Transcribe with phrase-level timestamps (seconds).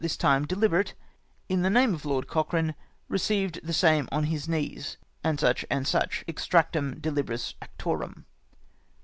[0.01, 0.95] this time deliberate—
[1.47, 2.73] in the name of Lord Cochrane—
[3.17, 5.37] received the same on his knees," &c.
[5.37, 8.25] &c.— Extradmn de Libris Actorum.